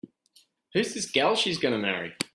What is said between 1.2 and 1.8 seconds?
she's gonna